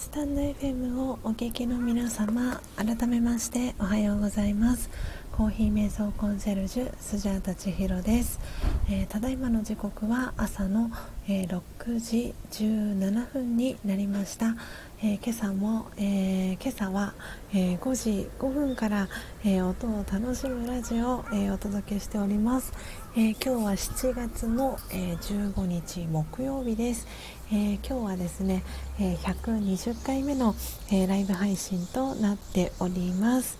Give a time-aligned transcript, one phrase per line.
[0.00, 4.88] スタンド FM をお聞きの皆様改めましておはようございます。
[5.30, 8.40] コーヒー瞑想コンシェルジュスジャータ千尋です、
[8.92, 10.90] えー、ただいまの時刻は朝の、
[11.28, 14.56] えー、6時17分になりました、
[15.00, 17.14] えー、今朝も、え今朝は、
[17.54, 19.08] え5時5分から、
[19.44, 22.72] え音を楽しむラジオを、えお届けしております、
[23.16, 27.06] え今日は7月の、え15日木曜日です、
[27.52, 28.64] え今日はですね、
[28.98, 30.56] え120回目の、
[30.90, 33.56] えライブ配信となっております。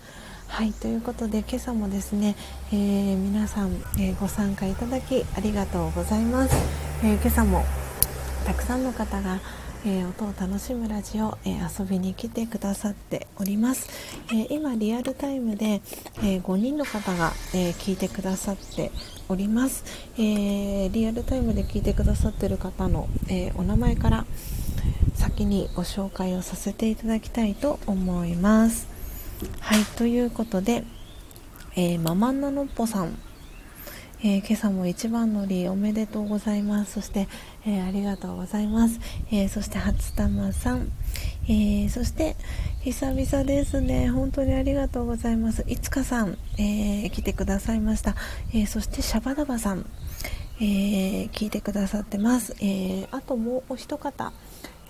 [0.51, 2.35] はいということで今朝もですね、
[2.73, 6.57] えー、皆さん、えー、ご参加いただきありがとうございます、
[7.05, 7.65] えー、今朝も
[8.45, 9.39] たくさんの方が、
[9.85, 13.89] え音を楽しむラジオ、え遊びに来てくださっております、
[14.35, 15.83] え今リアルタイムで、
[16.23, 18.91] え5人の方が、え聞いてくださって
[19.29, 19.85] おります、
[20.19, 24.25] えリアルタイムで聞いてくださってる方の、えお名前から
[25.15, 28.90] 先にご紹介をさせていただきたいと思います。
[29.61, 30.85] はいということで、
[31.75, 33.17] えー、ママンナノッポさん、
[34.23, 36.93] えー、今朝も一番乗りおめでとうございます。
[36.93, 37.27] そして、
[37.67, 39.01] えー、ありがとうございます、
[39.33, 40.93] えそして初玉さん、
[41.49, 42.37] えそして
[42.83, 44.11] 久々ですね。
[44.11, 45.65] 本当にありがとうございます。
[45.67, 48.17] いつかさん、え来てくださいました、
[48.53, 49.87] えそしてシャバダバさん、
[50.61, 54.35] え聞いてくださってます、えあともうお一方。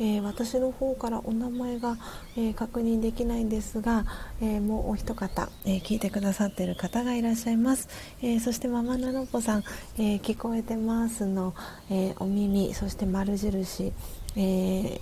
[0.00, 1.98] えー、私の方からお名前が、
[2.34, 4.06] えー、確認できないんですが、
[4.40, 7.88] えー、もうお一方、え聞いてくださっている方がいらっしゃいます、
[8.22, 9.64] えそしてママナノポさん、
[9.98, 11.54] え聞こえてますの、
[11.90, 13.92] えお耳そして丸印、
[14.36, 15.00] え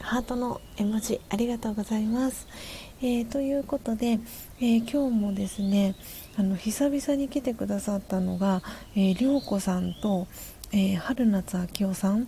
[0.00, 2.48] ハートの絵文字ありがとうございます、
[3.00, 4.18] えということで、
[4.60, 5.94] え今日もですね
[6.36, 8.60] あの久々に来てくださったのが、
[8.96, 10.26] えー、涼子さんと、
[10.72, 12.26] え春夏秋夫さん。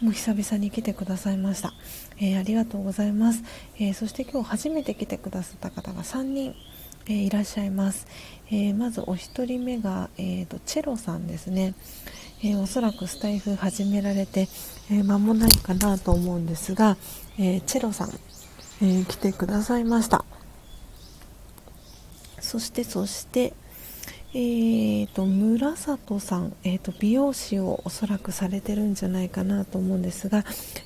[0.00, 1.74] もう久々に来てくださいました、
[2.18, 3.44] えー、ありがとうございます、
[3.78, 6.54] えー、そして今日初めて来てくださった方が3人、
[7.06, 8.06] えー、いらっしゃいます、
[8.50, 11.74] えまずお一人目が、えーと、チェロさんですね、
[12.42, 14.48] えおそらくスタイフ始められて、
[14.90, 16.96] え間もないかなと思うんですが、
[17.38, 18.10] えチェロさん、
[18.82, 20.24] え来てくださいました。
[22.40, 23.52] そしてそして
[24.32, 30.44] えーと、村里さん、えーと、美容師をおそらくされてるんじゃないかなと思うんですが、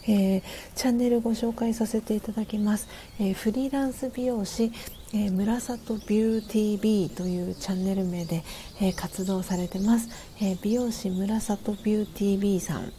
[0.09, 0.43] えー、
[0.75, 2.89] チャンネルご紹介させていただきます、
[3.21, 4.73] えー、フリーランス美容師、
[5.13, 8.43] えー、村里ビューティービーというチャンネル名で、
[8.81, 10.09] え活動されてます、
[10.41, 12.93] え美容師村里ビューティービーさん。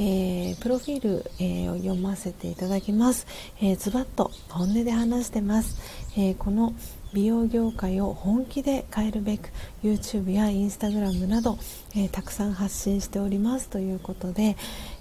[0.00, 3.26] えー、プロフィール、えー、を読ませていただきます、
[3.60, 5.76] えー、ズバッと本音で話してます、
[6.16, 6.72] えこの
[7.12, 9.50] 美容業界を本気で変えるべく
[9.82, 11.58] YouTube や Instagram など、
[11.94, 14.56] えー、たくさん発信しておりますということで、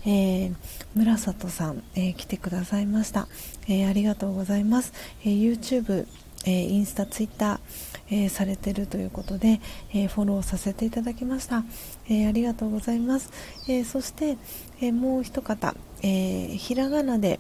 [0.06, 0.56] えー、
[0.96, 3.28] 村里さん、えー、来てくださいました、
[3.68, 4.94] えありがとうございます、
[5.24, 6.08] え YouTube
[6.46, 9.60] えインスタ、ツイッター、えされてるということで、
[9.94, 11.66] えフォローさせていただきました、
[12.10, 13.32] えありがとうございます、
[13.68, 14.38] えそして、
[14.80, 17.40] えもう一方、えひらがなで、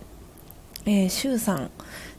[0.87, 1.69] えー、シュウさん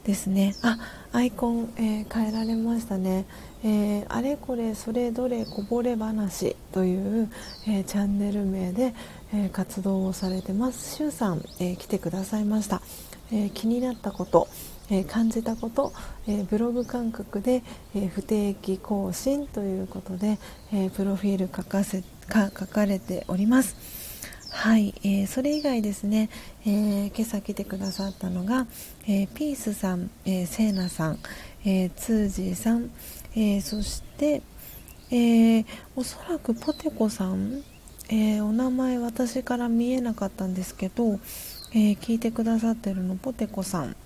[0.09, 0.55] ですね。
[0.63, 0.79] あ
[1.13, 3.27] アイコン、えー、変えられましたね、
[3.63, 7.31] えー、あれこれそれどれこぼれ話という、
[7.67, 8.95] えー、チャンネル名で、
[9.35, 10.97] え活動をされてます。
[10.97, 12.81] シュウさん、え来てくださいました、
[13.31, 14.49] え気になったこと
[14.91, 15.93] え感じたこと、
[16.27, 17.63] えブログ感覚で、
[17.95, 20.39] え不定期更新ということで、
[20.73, 23.98] えプロフィール書かせか書かれております。
[24.51, 26.31] はい、えー、それ以外ですね、
[26.67, 28.67] えー、今朝来てくださったのが、
[29.07, 31.19] えー、ピースさん、えー、セーナさん、
[31.65, 32.91] えー、ツージーさん、
[33.35, 34.43] えー、そして、
[35.11, 37.63] えー、おそらくポテコさん、
[38.09, 41.21] えー、お名前私から見えなかったんですけど、
[41.73, 43.97] えー、聞いてくださってるのポテコさん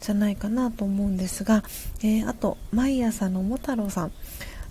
[0.00, 1.62] じゃないかなと思うんですが、
[2.02, 4.12] えー、あと毎朝のも太郎さん。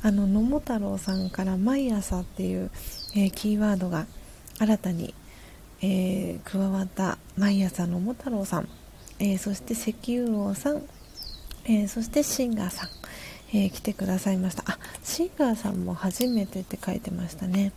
[0.02, 2.72] あの野茂太郎さんから毎朝っていう、
[3.18, 4.06] えー、キーワードが
[4.58, 5.14] 新たに、
[5.82, 8.70] えー、加わった毎朝のも太郎さん、
[9.20, 10.84] えー、そして石油王さん、
[11.66, 12.90] えー、そしてシンガーさん、
[13.54, 14.64] え来てくださいました。
[14.68, 17.72] あシンガーさんも初めてって書いてましたね。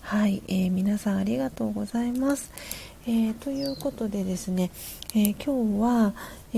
[0.00, 2.50] はい、え皆さんありがとうございます、
[3.06, 4.70] え、ということでですね、
[5.14, 6.14] え、今日は、
[6.52, 6.56] え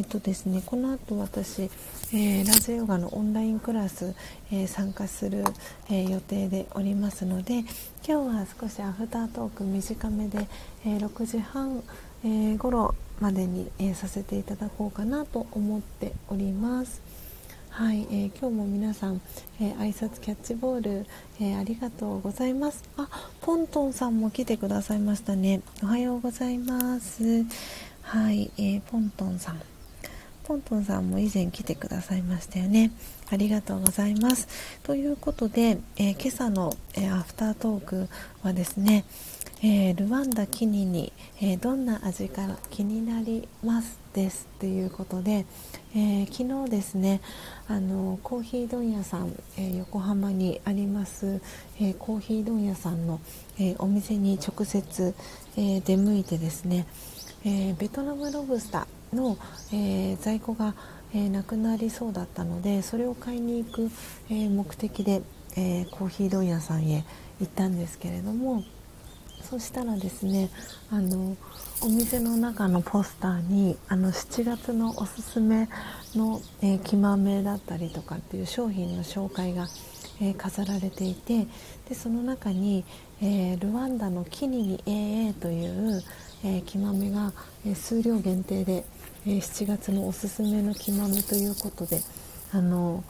[0.00, 1.70] ーとですね、この後私、
[2.12, 4.14] えーラジオヨガのオンラインクラス、
[4.52, 5.42] え参加する、
[5.90, 7.66] え予定でおりますので今
[8.04, 10.46] 日は少しアフタートーク短めで、
[10.84, 11.82] え6時半、
[12.24, 17.02] え頃までに、えさせていただこうかなと思っております。
[17.70, 19.20] はい、えー、今日も皆さん、
[19.60, 21.06] えー、挨拶キャッチボール、
[21.40, 22.84] えー、ありがとうございます。
[22.96, 23.08] あ
[23.42, 25.60] ポントンさんも来てくださいましたね。
[25.82, 27.44] おはようございます。
[28.02, 29.75] はい、えー、ポントンさん。
[30.46, 32.92] ポントンさんも以前来てくださいましたよね。
[33.30, 34.46] ありがとうございます。
[34.84, 38.08] ということで、えー、今朝の、えー、アフタートーク
[38.44, 39.04] はですね、
[39.64, 45.46] えー、ルワンダキニに、えどんな味か気になりますですということで、
[45.94, 47.20] え昨日ですね
[47.66, 51.40] あのコーヒー問屋さん、え横浜にあります、
[51.80, 53.18] えコーヒー問屋さんの、
[53.58, 55.14] えお店に直接、
[55.56, 56.86] え出向いてですね
[57.46, 59.38] えー、ベトナムロブスターの、
[59.72, 60.74] えー、在庫が、
[61.14, 63.90] えー、なくなりそうだったのでそれを買いに行く、
[64.28, 65.22] え目的で、
[65.56, 67.04] えコーヒー問屋さんへ
[67.40, 68.64] 行ったんですけれども
[69.48, 70.50] そしたらですね
[70.90, 71.36] あの
[71.82, 75.68] お店の中のポスターにあの7月のおすすめ
[76.16, 79.68] の、えー、木豆だったりとかっていう商品の紹介が、
[80.20, 81.46] えー、飾られていて
[81.88, 82.84] でその中に、
[83.22, 86.02] えー、ルワンダのキニニ AA という
[86.44, 87.32] えー、木豆が、
[87.66, 88.84] えー、数量限定で、
[89.26, 92.00] えー、7月のおすすめの木豆ということで
[92.52, 93.02] あの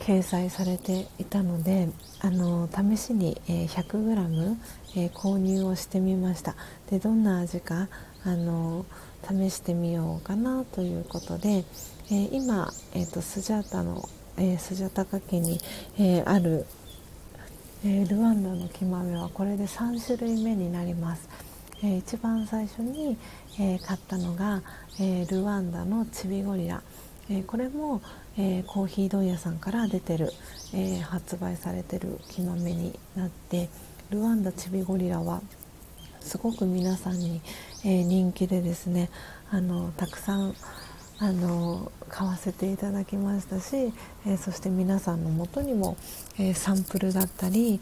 [0.00, 1.88] 掲載されていたので
[2.20, 4.56] あの試しに、え 100g、
[4.96, 6.56] え購入をしてみました
[6.90, 7.88] でどんな味か
[8.24, 8.84] あの
[9.22, 11.64] 試してみようかなということで、
[12.10, 15.60] え今、えーと、スジャータの、えスジャタカ家に、
[15.98, 16.66] えある、
[17.84, 21.49] えルワンダの木豆はこれで3種類目になります。
[21.82, 23.16] え、一番最初に、
[23.58, 24.62] え、買ったのが、
[24.98, 26.82] え、ルワンダのチビゴリラ、
[27.30, 28.02] えこれも、
[28.36, 30.32] えコーヒー問屋さんから出てる、
[30.74, 33.68] え発売されてる木豆になって
[34.10, 35.40] ルワンダチビゴリラは
[36.20, 37.40] すごく皆さんに、
[37.84, 39.10] え人気でですね
[39.50, 40.54] あのたくさん
[41.18, 43.92] あの買わせていただきましたし、
[44.26, 45.96] えそして皆さんのもとにも、
[46.36, 47.80] えサンプルだったり、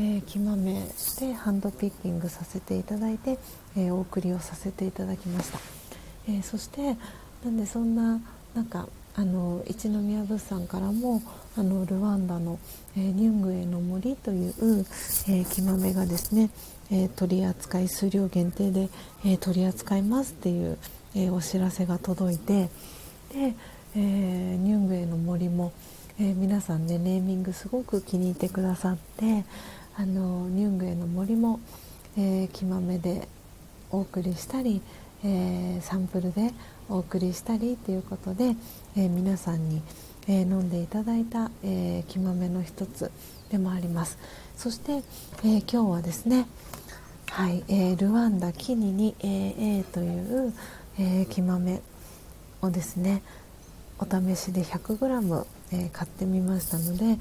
[0.00, 0.86] えー、木豆
[1.18, 3.36] でハンドピッキングさせていただいて、
[3.76, 5.58] えー、お送りをさせていただきました、
[6.28, 6.96] えー、そして
[7.44, 8.20] なんでそんな
[8.54, 11.20] なんかあの一宮物産からも
[11.56, 12.60] あのルワンダの、
[12.96, 14.86] えニュングエの森という、
[15.28, 16.50] え木豆がですね、
[16.92, 18.88] え取り扱い数量限定で、
[19.26, 20.78] え取り扱いますっていう、
[21.16, 22.68] えお知らせが届いて
[23.32, 23.54] で、
[23.96, 24.00] え
[24.56, 25.72] ニュングエの森も、
[26.20, 29.44] え皆さんねネーミングすごく気に入ってくださって
[30.00, 31.58] あのニュングエの森も、
[32.16, 33.26] えー、木豆で
[33.90, 34.80] お送りしたり、
[35.24, 36.52] えー、サンプルで
[36.88, 38.54] お送りしたりということで、
[38.96, 39.82] えー、皆さんに、
[40.28, 43.10] え飲んでいただいた、え木豆の一つ
[43.50, 44.18] でもあります。
[44.56, 45.02] そして、
[45.42, 46.46] え今日はですね
[47.30, 50.54] はい、えルワンダキニニ AA という、
[50.98, 51.80] え木豆
[52.62, 53.22] をですね
[53.98, 57.18] お試しで 100g、え買ってみましたので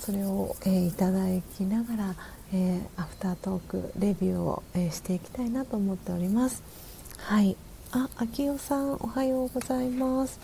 [0.00, 1.20] それを、えー、いただ
[1.56, 2.14] きながら、
[2.54, 6.62] えー、アフタートークレビューを、えー、していきたいなと思っております。
[7.18, 7.56] はい。
[7.92, 10.40] あ、秋代さんおはようございます。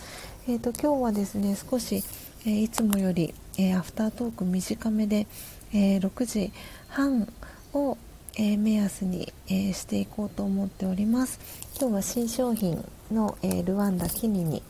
[0.46, 2.04] えっ、と今日はですね少し、
[2.44, 5.26] えいつもより、えアフタートーク短めで、
[5.72, 6.52] え6時
[6.88, 7.32] 半
[7.72, 7.96] を、
[8.36, 11.40] え目安に、えしていこうと思っております。
[11.80, 14.62] 今日は新商品の、えルワンダキニニ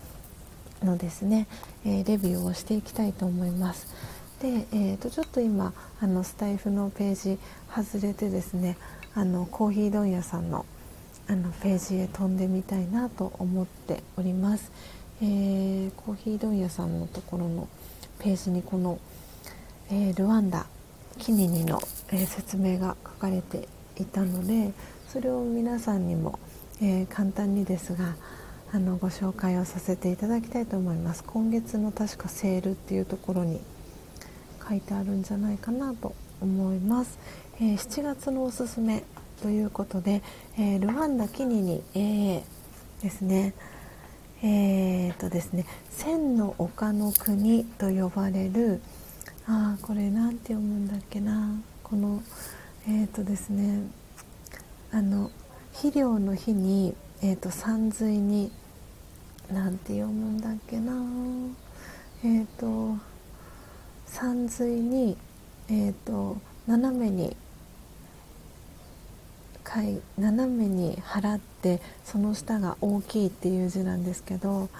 [0.82, 1.48] のですね、
[1.84, 3.86] えレビューをしていきたいと思います。
[4.40, 7.38] で、えー、とちょっと今あのスタイフのページ
[7.74, 8.76] 外れてですね
[9.14, 10.66] あのコーヒー問屋さんの
[11.28, 14.70] あのページへ飛んでみたいなと思っております、
[15.20, 17.68] えー、コーヒー問屋さんのところの
[18.20, 19.00] ページにこの、
[19.90, 20.66] えー、ルワンダ
[21.18, 21.80] キニニの、
[22.12, 24.72] えー、説明が書かれていたので
[25.08, 26.38] それを皆さんにも、
[26.82, 28.16] え簡単にですが
[28.72, 31.24] あのご紹介をさせていただきたいと思います。
[31.24, 33.60] 今月の確かセールっていうところに
[34.68, 37.18] 書いてあるんじゃないかなと思います、
[37.56, 39.04] えー、7月のおすすめ
[39.42, 40.22] ということで、
[40.58, 42.42] えー、ルワンダキニに、えー、
[43.02, 43.54] ですね。
[44.42, 48.82] えー、とですね千の丘の国と呼ばれる
[49.46, 51.58] あこれなんて読むんだっけな。
[51.82, 52.22] この
[52.88, 53.80] えっ、とですね
[54.92, 55.30] あの
[55.72, 58.52] 肥料の日に、えーと、山水に
[59.52, 60.92] なんて読むんだっけな。
[62.24, 62.96] えっ、と
[64.06, 65.16] 山水に、
[65.68, 67.36] えーと、斜めに
[70.16, 74.70] 斜めに払ってその下が大きいっていう字なんですけど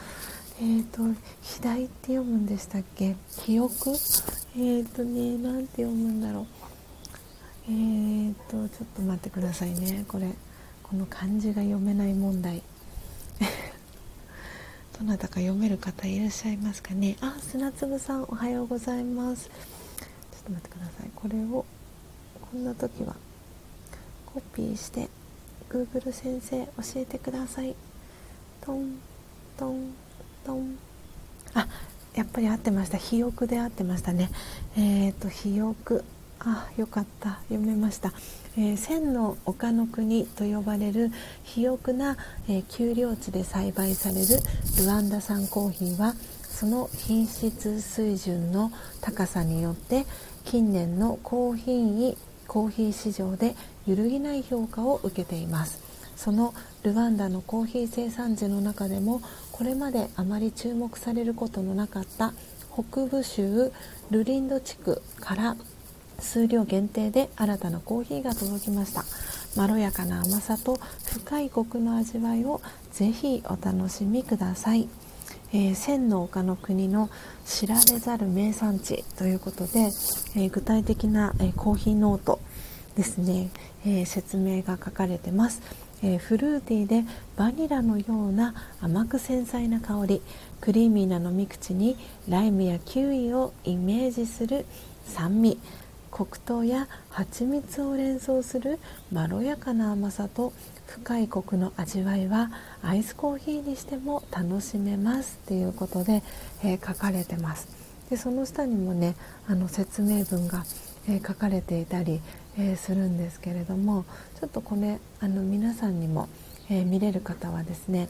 [0.59, 1.03] えーと
[1.43, 3.15] 肥大って読むんでしたっけ？
[3.45, 3.91] 記憶？
[3.91, 6.47] えっ、ー、とねなんて読むんだろう。
[7.69, 10.07] えーとちょっと待ってくださいね。
[10.09, 10.31] これ
[10.83, 12.63] この漢字が読めない問題。
[14.99, 17.17] どなたか読める方いらっしゃいますかね？
[17.21, 19.47] あ砂粒さんおはようございます。
[19.47, 21.11] ちょっと待ってください。
[21.15, 21.67] これを
[22.51, 23.15] こんな時は
[24.25, 25.09] コピーして
[25.69, 27.75] Google 先生教えてください。
[28.63, 28.99] トン
[29.59, 29.93] トン
[30.45, 30.79] トン。
[31.53, 31.69] あ
[32.15, 32.97] やっぱり合ってました。
[32.97, 34.31] 肥沃で合ってましたね。
[34.77, 36.05] えっ、ー、と肥沃。
[36.39, 37.41] あよかった。
[37.49, 38.13] 読めました、
[38.59, 41.11] えー、千の丘の国と呼ばれる
[41.45, 42.17] 肥沃な、
[42.49, 44.27] えー、丘陵地で栽培される
[44.79, 48.73] ルワンダ産コーヒーはその品質水準の
[49.03, 50.07] 高さによって
[50.45, 52.17] 近年の高品位
[52.47, 53.55] コーヒー市場で
[53.87, 55.85] 揺るぎない評価を受けています。
[56.17, 59.21] そのルワンダのコーヒー生産地の中でも
[59.53, 62.33] これまであまり注目されることのなかった
[62.73, 63.71] 北部州
[64.11, 65.57] ルリンド地区から
[66.19, 69.05] 数量限定で新たなコーヒーが届きました。
[69.57, 72.61] まろやかな甘さと深いコクの味わいを
[72.93, 74.87] ぜひお楽しみください、
[75.53, 77.09] えー、千の丘の国の
[77.47, 82.39] 知られざる名産地ということで、えー、具体的な、えー、コーヒーノート
[82.97, 83.51] ですね、
[83.85, 85.61] え説明が書かれてます。
[86.03, 87.05] えー、フルーティーで
[87.37, 90.23] バニラのような甘く繊細な香り。
[90.63, 94.65] クリーミーな飲み口にライムやキウイをイメージする
[95.05, 95.59] 酸味。
[96.17, 98.79] 黒糖や蜂蜜を連想する
[99.13, 100.55] まろやかな甘さと
[100.87, 102.51] 深いコクの味わいは
[102.83, 106.23] アイスコーヒーにしても楽しめますということで、
[106.65, 107.69] えー、書かれてます。
[108.09, 109.15] でその下にもね
[109.47, 110.65] あの説明文が、
[111.07, 112.23] えー、書かれていたり、
[112.57, 114.07] えー、するんですけれども
[114.41, 116.31] ちょっとこれあの皆さんにも、
[116.71, 118.09] え見れる方はですね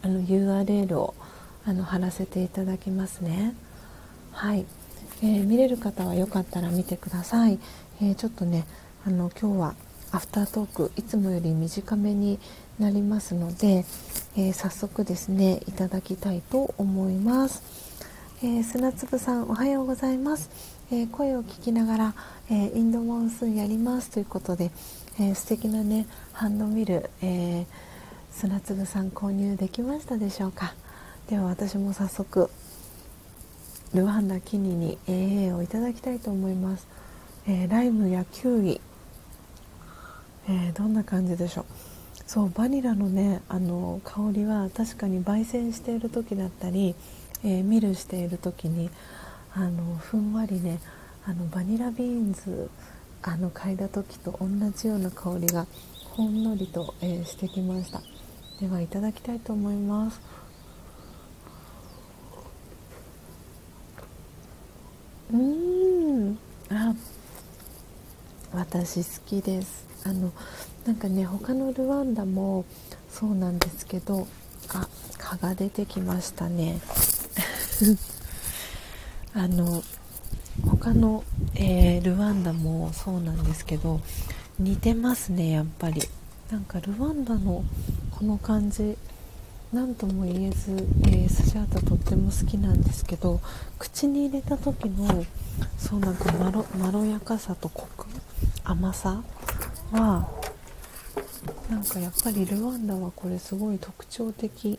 [0.00, 1.14] あの URL を
[1.66, 3.54] あの貼らせていただきますね。
[4.32, 4.64] はい。
[5.22, 7.58] えー、見れる方はよかったら見てください、
[8.02, 8.66] えー、ちょっとね
[9.06, 9.74] あの今日は
[10.12, 12.38] アフタートークいつもより短めに
[12.78, 13.84] なりますので、
[14.36, 17.62] えー、早速ですねいただきたいと思います、
[18.42, 20.50] え砂粒さんおはようございます、
[20.90, 22.14] え声を聞きながら、
[22.50, 24.10] えインドモンスーンやります。
[24.10, 24.70] ということで、
[25.18, 27.66] え素敵なねハンドミル、え
[28.30, 30.74] 砂粒さん購入できましたでしょうか。
[31.28, 32.50] では私も早速
[33.96, 36.86] ルワンダキニに AA をいただきたいと思います、
[37.48, 38.78] えー、ライムやキウイ、
[40.48, 41.64] えー、どんな感じでしょう。
[42.26, 46.94] そうバニラのねあの香りは確かに焙煎している時だったり、
[47.42, 48.90] えー、ミルしている時に
[49.54, 50.78] あのふんわりね
[51.24, 52.68] あのバニラビーンズ
[53.22, 55.66] あの嗅いだ時と同じような香りが
[56.10, 58.02] ほんのりと、えー、してきました。
[58.60, 60.20] ではいただきたいと思います。
[65.32, 66.38] うん。
[66.70, 66.94] あ
[68.52, 69.86] 私好きです。
[70.04, 70.32] あの
[70.86, 72.64] なんかね他のルワンダも
[73.10, 74.28] そうなんですけど
[74.68, 74.88] あ
[75.18, 76.80] 蚊が出てきましたね。
[79.34, 79.82] あの
[80.64, 81.24] 他の、
[81.54, 84.00] えー、ルワンダもそうなんですけど
[84.58, 86.02] 似てますねやっぱり。
[86.50, 87.64] なんかルワンダの
[88.12, 88.96] この感じ
[89.76, 90.72] 何とも言えず、
[91.04, 93.42] えー、スジャータとっても好きなんですけど
[93.78, 95.26] 口に入れた時の
[95.76, 98.06] そうなんかまろまろやかさとコク
[98.64, 99.22] 甘さ
[99.92, 100.30] は
[101.68, 104.78] なんかやっぱりルワンダはこれすごい特徴的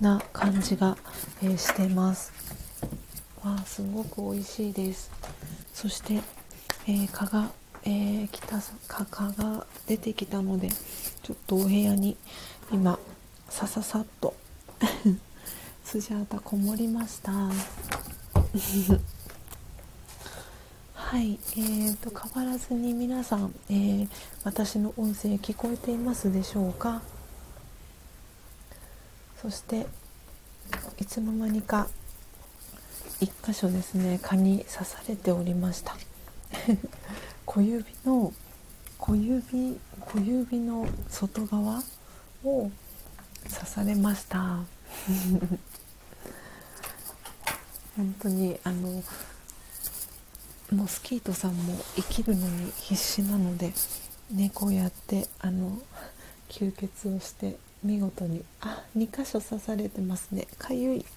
[0.00, 0.96] な感じが、
[1.42, 2.32] えー、してます。
[3.42, 5.10] わあすごく美味しいです。
[5.72, 6.20] そして、
[6.86, 7.50] えー、蚊が、
[7.82, 8.60] えー、来た
[9.10, 12.16] 蚊が出てきたのでちょっとお部屋に
[12.72, 12.96] 今
[13.54, 14.34] さささっと。
[15.84, 17.30] スジャータこもりました。
[20.92, 24.08] はいえーと、変わらずに皆さん、えー、
[24.42, 27.00] 私の音声聞こえていますでしょうか？
[29.40, 29.86] そして
[30.98, 31.86] いつの間にか
[33.20, 35.96] 1箇所ですね蚊に刺されておりました。
[37.46, 38.32] 小指の
[38.98, 41.84] 小指小指の外側
[42.42, 42.72] を
[43.50, 44.64] 刺されました。
[47.96, 49.02] 本当にあの
[50.72, 53.72] モスキートさんも生きるのに必死なので
[54.32, 55.78] ねこうやってあの
[56.48, 60.48] 吸血をして見事にあ2箇所刺されてますね。
[60.58, 61.04] かゆい。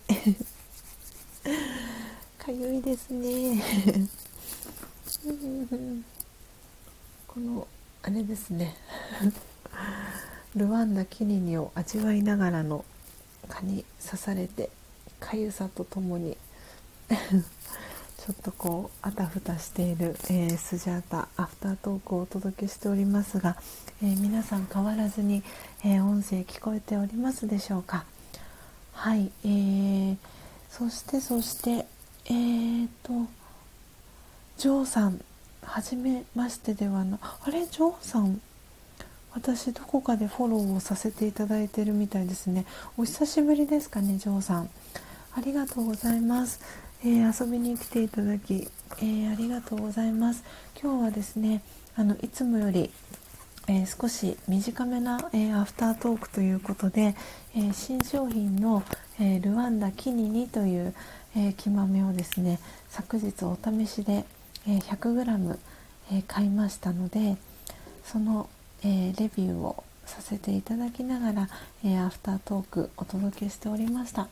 [2.38, 3.64] かゆいですね。
[7.28, 7.68] この
[8.04, 8.76] あれですね。
[10.56, 12.84] ルワンダキニニを味わいながらの
[13.50, 14.70] 蚊に刺されて
[15.20, 16.38] かゆさとともに
[17.10, 23.56] ちょっとこうあたふたしている、えー、スジャータアフタートークをお届けしておりますが、
[24.02, 25.44] えー、皆さん変わらずに、
[25.84, 28.06] えー、音声聞こえておりますでしょうか？
[28.94, 30.18] はい、えー、
[30.70, 31.86] そしてそして
[32.26, 33.14] えーと
[34.58, 35.22] ジョーさん
[35.62, 37.66] はじめましてではなあれ？
[37.68, 38.42] ジョーさん
[39.34, 42.66] 私どこかでフォローをさせていただいてるみたいですね。
[42.98, 44.70] お久しぶりですかねジョーさん。
[45.36, 46.60] ありがとうございます、
[47.04, 48.68] えー、遊びに来ていただき、
[49.00, 50.44] えー、ありがとうございます。
[50.82, 51.62] 今日はですね
[51.96, 52.90] あのいつもより
[53.70, 57.16] えー、少し短めな、えー、アフタートークということで、
[57.54, 58.84] えー、新商品の、
[59.20, 60.94] えルワンダキニニという、
[61.36, 62.60] え木豆をですね
[62.90, 64.26] 昨日お試しで、
[64.68, 65.58] え 100g、
[66.14, 67.36] え買いましたので
[68.06, 68.50] その、
[68.88, 71.50] えレビューをさせていただきながら、
[71.84, 74.28] えアフタートークお届けしておりました、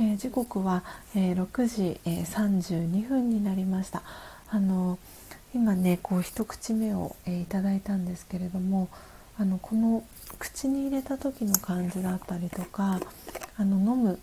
[0.00, 0.82] え時刻は、
[1.14, 4.02] え6時、え32分になりました。
[4.50, 4.98] あの
[5.54, 8.88] 今ねこう一口目を、えー、いただいたんですけれども
[9.38, 10.04] あのこの
[10.38, 13.00] 口に入れた時の感じだったりとか
[13.56, 14.18] あの飲む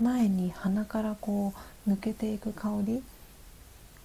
[0.00, 1.54] 前に鼻からこ
[1.86, 3.02] う抜けていく香り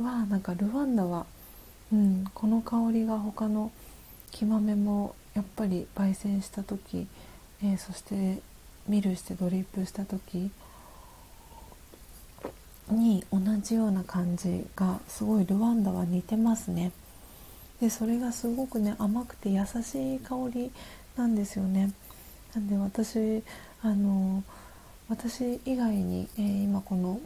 [0.01, 1.25] はなんかルワンダは、
[1.91, 3.71] うん、この香りが他の
[4.31, 7.07] 木豆もやっぱり焙煎した時、
[7.63, 8.41] えー、そして
[8.87, 10.51] ミルしてドリップした時
[12.89, 16.91] に同じような感じがすごいルワンダは似てますね。
[17.79, 20.71] でそれがすごくね甘くて優しい香り
[21.15, 21.91] なんですよね。
[22.53, 23.43] なんで私
[23.81, 24.43] あの
[25.09, 27.19] 私以外に、えー、今この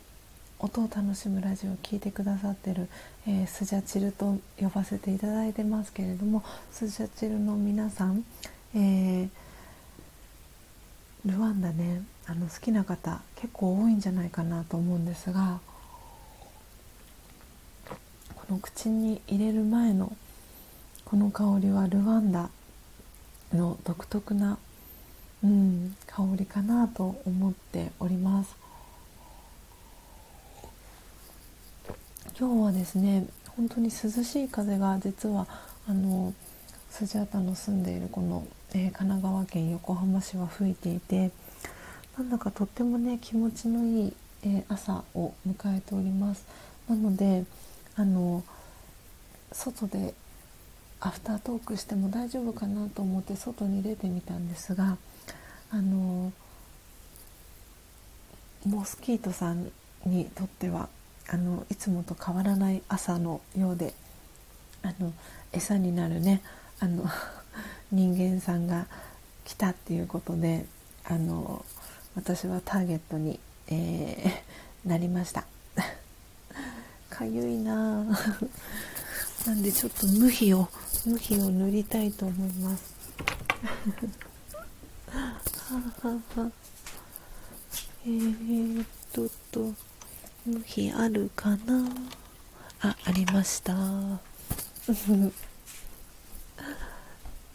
[0.65, 2.89] 音を楽しむラジオを聴いてくださってる、
[3.27, 8.25] えー、スジャチルと呼ばせていただいてますけれどもスジャチルの皆さん、
[8.73, 9.29] えー、
[11.23, 15.59] ルワンダねあの好きな方結構多いんじゃないかなと思うんですが
[18.35, 20.17] この口に入れる前の
[21.05, 22.49] この香りはルワンダ
[23.53, 24.57] の独特な、
[25.43, 28.64] うん、香りかなと思っております。
[32.37, 33.25] 今日はですね
[33.55, 35.47] 本当に涼しい風が実は
[35.87, 36.33] あの
[36.89, 41.31] スジャータの住んでいるこの、えー、神奈川県横浜市は吹いていて
[42.17, 44.13] なんだかとってもね気持ちのいい、
[44.43, 46.45] えー、朝を迎えております。
[46.89, 47.45] なので
[47.95, 48.43] あの
[49.53, 50.13] 外で
[50.99, 54.97] アフタートークしても大丈夫かなと思って外に出てみたんですが
[55.71, 56.33] あの
[58.65, 59.71] モスキートさん
[60.05, 60.89] にとっては
[61.27, 63.93] あのいつもと変わらない朝のようで
[64.83, 65.11] あの
[65.51, 66.41] 餌になるね
[66.79, 67.09] あの
[67.91, 68.87] 人間さんが
[69.43, 70.65] 来たっていうことで
[71.03, 71.65] あの
[72.15, 75.45] 私はターゲットに、えー、 なりました。
[77.09, 78.03] かゆいな
[79.45, 80.67] なんでちょっと無比を
[81.05, 82.93] 無比を塗りたいと思います。
[85.11, 86.51] ははは。
[88.05, 89.94] えー、っとと。
[90.45, 91.89] 無比あるかな？
[92.81, 93.73] あありました。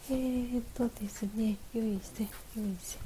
[0.09, 2.97] えーっとですねよいせよいせ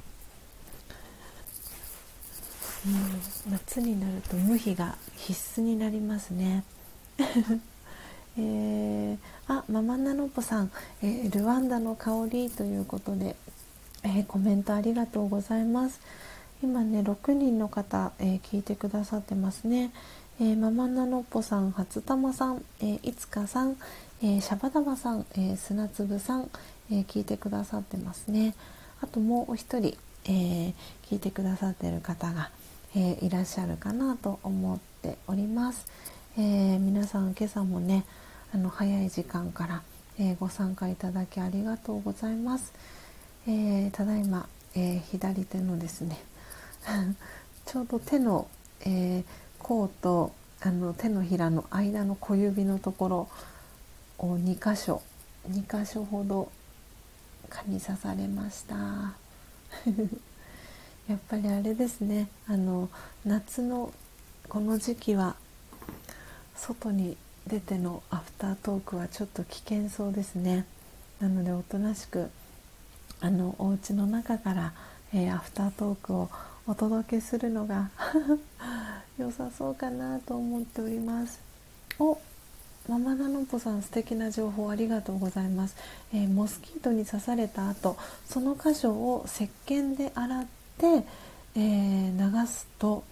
[2.86, 6.64] うん、夏になると無比が必須になりますね。
[8.38, 9.18] えー、
[9.48, 10.70] あママナノポさん、
[11.02, 13.34] えー、ルワンダの香りということで、
[14.02, 16.00] えー、コメントありがとうございます。
[16.62, 19.92] 今ね6人の方、え聞いてくださってますね、
[20.40, 23.76] えママナノポさん初玉さん、えいつかさん、
[24.22, 26.50] えシャバダバさん、え砂粒さん、
[26.90, 28.54] え聞いてくださってますね。
[29.00, 30.72] あともうお一人、え
[31.08, 32.50] 聞いてくださってる方が、
[32.96, 35.86] えー、いらっしゃるかなと思っております、
[36.38, 38.06] えー、皆さん今朝もね
[38.54, 39.82] あの早い時間から、
[40.18, 42.72] えー、ご参加いただきありがとうございます、
[43.46, 46.18] えただいま、え左手のですね
[47.66, 48.48] ちょうど手の、
[48.80, 49.24] え
[49.58, 53.28] 甲とあの手のひらの間の小指のところ
[54.18, 55.02] を2箇所
[55.50, 56.50] 2箇所ほど
[57.48, 58.74] 蚊に刺されました。
[61.08, 62.28] やっぱりあれですね。
[62.48, 62.88] あの
[63.24, 63.92] 夏の
[64.48, 65.36] この時期は
[66.56, 70.66] 外に出てのアフタートークはちょっと危険そうですね。
[71.20, 72.30] なのでおとなしく
[73.20, 74.72] あのお家の中から、
[75.12, 76.28] えー、アフタートークを
[76.68, 77.90] お届けするのが
[79.18, 81.40] 良さそうかなと思っております。
[81.98, 82.18] お
[82.88, 85.74] ママナノポさん素敵な情報ありがとうございます、
[86.14, 87.96] えー、モスキートに刺された後
[88.28, 90.44] その箇所を石鹸で洗っ
[90.78, 91.04] て、
[91.56, 93.02] えー、流すと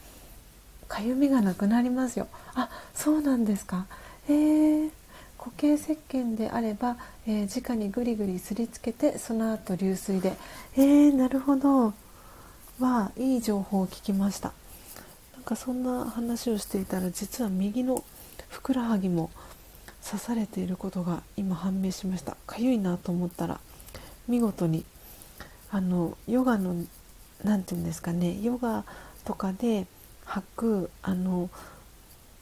[0.87, 2.29] かゆみがなくなりますよ。
[2.55, 3.87] あそうなんですか。
[4.29, 4.91] えー、
[5.39, 10.37] 固形石鹸であれば、えー、直にぐりぐりすりつけてその後流水で。
[10.77, 11.95] えー、なるほど。
[12.81, 14.53] はいい情報を聞きました。
[15.33, 18.05] なんかそんな話をしていたら実は右の
[18.49, 19.31] ふくらはぎも
[20.05, 22.37] 刺されていることが今判明しました。
[22.49, 23.61] かゆいなと思ったら
[24.27, 24.85] 見事に
[25.71, 26.75] あのヨガの
[27.45, 28.85] 何て言うんですかねヨガ
[29.25, 29.87] とかで
[30.27, 31.51] 履くあの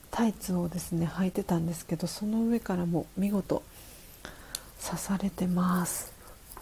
[0.09, 3.61] タイツをですね履いてたんですけどその上からも見事
[4.83, 6.11] 刺されてます。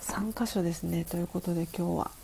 [0.02, 2.21] 3箇所ですねということで今日は。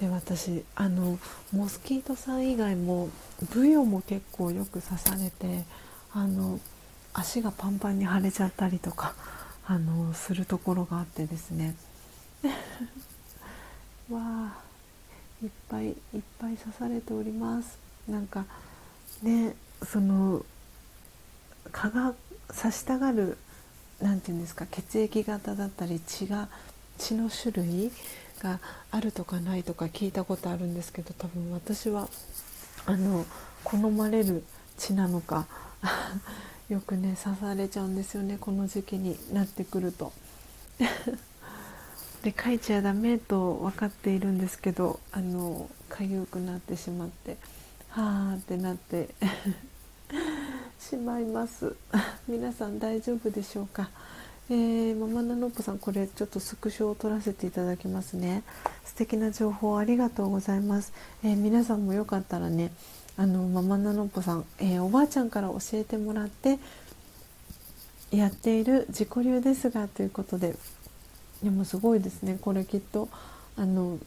[0.00, 1.18] で私あの
[1.52, 3.08] モスキートさん以外も
[3.52, 5.64] ブヨも結構よく刺されて
[6.12, 6.60] あの
[7.12, 9.14] 足がパンパンに腫れちゃったりとか
[9.66, 11.74] あのするところがあってですね。
[14.10, 14.62] わあ
[15.42, 15.94] いっぱいいっ
[16.38, 17.78] ぱい刺されております。
[18.08, 18.46] なんか
[19.22, 19.54] ね
[19.84, 20.44] その
[21.72, 22.14] 蚊が
[22.56, 23.36] 刺したがる
[24.00, 26.48] 何て言うんですか血液型だったり血が
[26.98, 27.92] 血の種類
[28.38, 28.60] が
[28.90, 32.08] あるとかないとか聞いたことあるんですけど多分私は
[32.86, 33.24] あの
[33.64, 34.44] 好まれる
[34.76, 35.46] 血なのか
[36.68, 40.12] よくね刺されちゃうんですよねこの時期になってくると。
[42.22, 47.36] で書いちゃダメと分かっているんですけどあの痒くなってしまって
[47.90, 49.14] はあってなって
[50.80, 51.76] しまいます
[52.26, 53.90] 皆さん大丈夫でしょうか、
[54.50, 58.42] えー、ママナノッポさんこれちょっとスクショを撮らせていただきますね。
[58.86, 62.72] 素敵な情報ありがとうございます、えー、皆さんもよかったらね
[63.18, 66.58] あのママナノッポさん、えー、おばあちゃんから教えてもらって
[68.10, 70.56] やっている自己流ですがということで
[71.42, 72.38] でもすごいですね。
[72.40, 73.10] これきっと
[73.56, 73.98] あの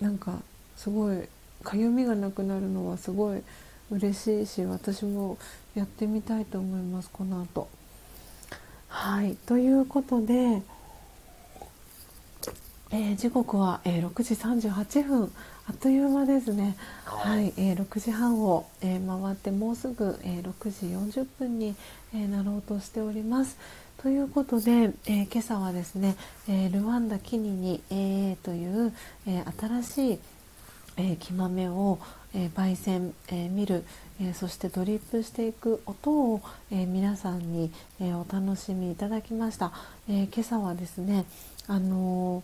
[0.00, 0.40] なんか
[0.76, 1.26] すごい
[1.62, 3.42] かゆみがなくなるのはすごい
[3.90, 5.38] 嬉しいし私も
[5.74, 7.75] やってみたいと思いますこの後。
[8.98, 10.62] はいということで、
[12.90, 15.30] えー、時刻は、えー、6時38分
[15.68, 16.76] あっという間ですね。
[17.04, 21.76] はい、えー、6時半を、えー、回ってもうすぐ、えー、6時40分に、
[22.14, 23.58] えー、なろうとしております。
[23.98, 26.16] ということで、えー、今朝はですね、
[26.48, 28.94] えー、ルワンダキニに、えー、という、
[29.26, 30.18] え新しい、
[30.96, 31.98] え木豆を、
[32.34, 33.84] え焙煎、え見る、
[34.20, 36.40] えそしてドリップしていく音を、
[36.70, 37.70] え皆さんに、
[38.00, 39.72] えお楽しみいただきました。
[40.08, 41.26] え今朝はですね、
[41.66, 42.42] あの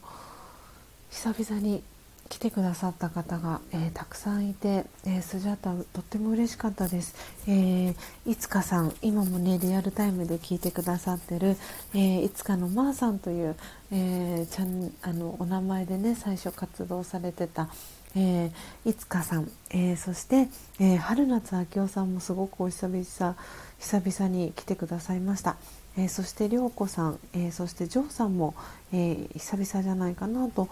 [1.11, 1.83] 久々に
[2.29, 7.15] 来てくださった方が、え、たくさんいて、え、スジャータとっても嬉しかったです、
[7.47, 7.95] え、
[8.27, 11.57] いつかさん今もねリアルタイムで聞いてくださってる、
[11.95, 13.57] え、いつかのまーさんという、
[13.91, 17.69] えちゃんあのお名前でね最初活動されてた、
[18.15, 18.51] え
[18.85, 20.49] いつかさん、えそして、
[20.81, 23.37] え春夏秋夫さんもすごくお久々
[23.79, 25.57] 久々に来てくださいました。
[25.97, 28.55] えそして涼子さん、えそしてジョーさんも、
[28.93, 30.69] え久々じゃないかなと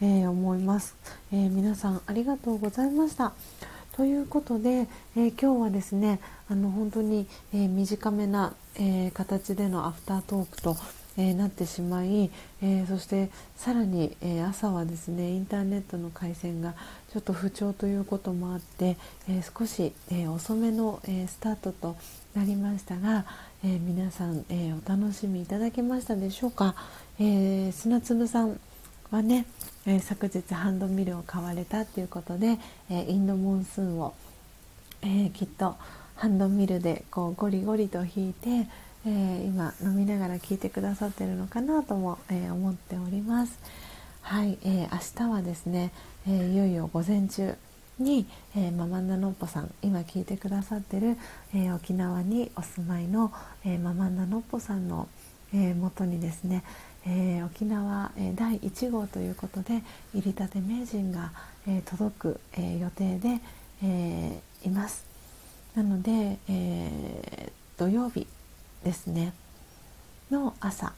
[0.00, 0.96] え、思います、
[1.32, 3.32] え、皆さんありがとうございました
[3.96, 10.76] ということで、え、今日はですねあの本当に、え短めな、え形でのアフタートークと、
[11.16, 12.30] えなってしまい、
[12.62, 16.74] えそしてさらに、え朝はですねインターネットの回線が
[17.12, 18.96] ちょっと不調ということもあって、
[19.28, 21.96] え少し、え遅めの、えスタートと
[22.34, 23.24] なりましたが、
[23.64, 26.74] え皆さん、えお楽しみいただけましたでしょうか、
[27.20, 28.58] え砂粒さん
[29.10, 29.46] はね、
[29.86, 32.58] え、昨日ハンドミルを買われたっていうことで、
[32.90, 34.14] え、インドモンスーンを、
[35.02, 35.76] え、きっと
[36.16, 38.66] ハンドミルでこうゴリゴリと引いて、
[39.06, 43.58] え今飲みながら聞いてくださってるのかなとも、え思っております。
[44.22, 45.92] はい、え明日はですね、
[46.26, 47.54] えいよいよ午前中
[47.98, 48.26] に、
[48.56, 51.18] えママンナノッポさん今聞いてくださってる、
[51.54, 53.32] え沖縄にお住まいの、
[53.64, 55.08] えママンナノッポさんの、
[55.52, 56.64] え元にですね、
[57.06, 59.82] えー、沖縄、えー、第1号ということで
[60.14, 61.32] 入りたて名人が、
[61.68, 63.40] えー、届く、え予定で、
[63.82, 65.04] えいます
[65.74, 68.26] なので、え土曜日
[68.84, 69.32] ですね。
[70.30, 70.92] の朝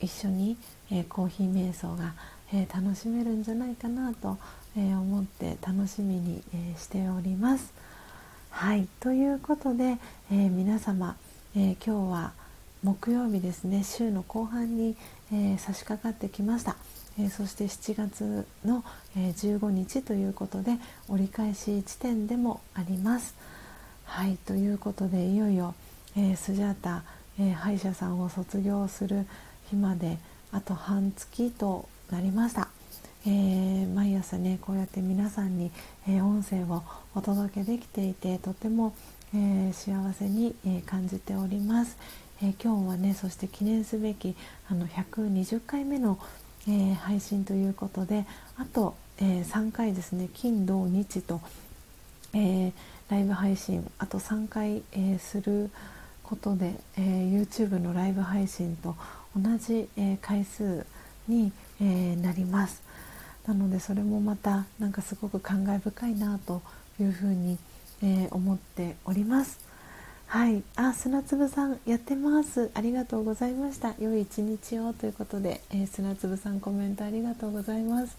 [0.00, 0.56] 一緒に、
[0.90, 2.14] えコーヒー瞑想が、
[2.52, 4.38] え楽しめるんじゃないかなと、
[4.76, 7.72] え思って楽しみに、えしております。
[8.50, 8.88] はい。
[9.00, 9.98] ということで、
[10.30, 11.16] え皆様、
[11.56, 12.32] え今日は
[12.82, 13.82] 木曜日ですね。
[13.82, 14.96] 週の後半に、
[15.32, 16.76] え、差し掛かってきました、
[17.18, 18.84] え、そして7月の、
[19.16, 20.76] え、15日ということで
[21.08, 23.34] 折り返し地点でもあります。
[24.04, 24.36] はい。
[24.36, 25.74] ということでいよいよ、
[26.16, 27.02] えスジャータ、
[27.40, 29.26] え歯医者さんを卒業する
[29.70, 30.18] 日まで
[30.50, 32.68] あと半月となりました。
[33.26, 35.70] えー、毎朝ねこうやって皆さんに、
[36.08, 36.82] えー、音声を
[37.14, 38.94] お届けできていてとても、
[39.34, 41.98] え、幸せに、え感じております、
[42.42, 44.34] え、今日はねそして記念すべき
[44.70, 46.18] あの120回目の、
[46.66, 48.24] え、配信ということで
[48.56, 51.40] あと、え、3回ですね金土日と、
[52.32, 52.72] え
[53.10, 55.70] ライブ配信あと3回、えする
[56.28, 58.94] ことで、え YouTube のライブ配信と
[59.34, 60.84] 同じ、え回数
[61.26, 62.82] に、えー、なります。
[63.46, 66.60] なのでそれもまたなんかすごく感慨深いなと
[67.00, 67.56] いうふうに、
[68.02, 69.58] えー、思っております。
[70.26, 70.62] はい。
[70.76, 72.70] あ砂粒さんやってます。
[72.74, 73.94] ありがとうございました。
[73.98, 78.14] 良い一日をということで、えー、砂粒さんコメントありがとうございます。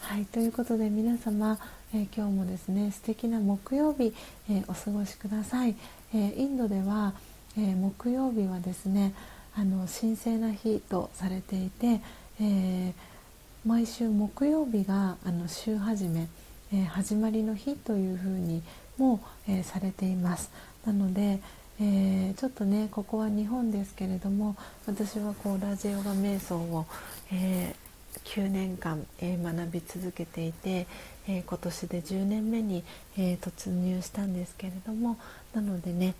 [0.00, 0.24] はい。
[0.26, 1.56] ということで皆様、
[1.94, 4.12] えー、今日もですね素敵な木曜日、
[4.50, 5.76] えお過ごしください、
[6.12, 7.14] えインドでは、
[7.56, 9.14] え木曜日はですね
[9.56, 12.00] あの神聖な日とされていて、
[12.40, 12.92] え
[13.64, 16.28] 毎週木曜日があの週始め、
[16.72, 18.62] え始まりの日というふうに
[18.98, 20.50] も、えされています。
[20.84, 21.40] なので、
[21.80, 24.56] え、ちょっとねここは日本ですけれども
[24.86, 26.86] 私はこうラジオガ瞑想を、
[27.32, 27.74] え
[28.24, 30.86] 9年間、え、学び続けていて、
[31.28, 32.84] え、今年で10年目に、
[33.16, 35.16] え、突入したんですけれども
[35.52, 36.14] なのでね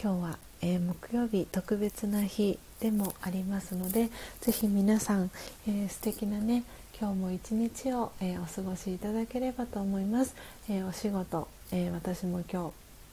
[0.00, 4.10] 今日は、え木曜日特別な日でもありますので
[4.40, 5.30] 是非皆さん、
[5.66, 6.64] えー、素敵なね
[7.00, 10.34] 今日も一日を、えお過ごしいただければと思います、
[10.68, 12.72] えお仕事、え私も今日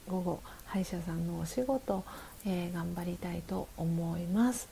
[0.09, 2.03] 午後歯医者さんのお仕事、
[2.47, 4.67] え頑張りたいと思います。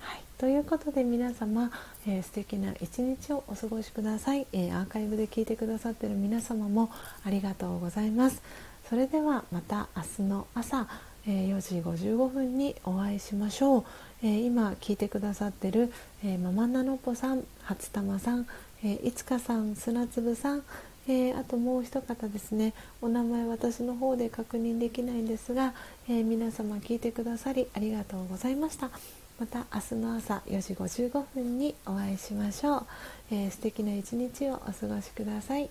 [0.00, 1.70] はい、ということで皆様、
[2.08, 6.90] えー、素敵な一日をお過ごしください、えー、アーカイブで聞いてくださっている皆様も
[7.24, 8.42] ありがとうございます。
[8.88, 10.88] それではまた明日の朝、
[11.26, 13.84] えー、4時55分にお会いしましょう、
[14.22, 15.92] え今聞いてくださってる、
[16.24, 18.46] えママナノポさん初玉さん、
[18.84, 20.62] えいつかさん砂粒さん
[21.08, 22.72] え、あともう一方ですね。
[23.00, 25.72] お名前私の方で確認できないんですが、
[26.08, 28.90] え、皆様聞いてくださりありがとうございました。
[29.38, 32.86] また明日の朝4時55分にお会いしましょう、
[33.30, 35.70] えー、素敵な一日をお過ごしください。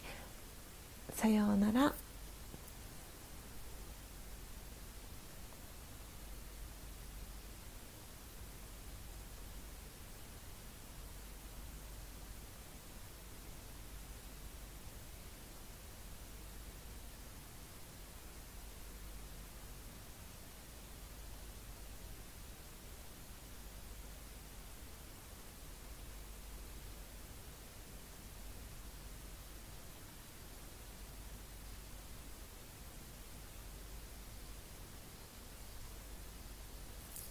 [1.15, 2.08] さようなら。